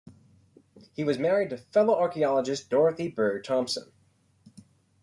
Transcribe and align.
He 0.93 1.03
was 1.03 1.19
married 1.19 1.51
to 1.51 1.57
fellow 1.57 1.93
archaeologist 1.93 2.71
Dorothy 2.71 3.07
Burr 3.07 3.39
Thompson. 3.39 3.91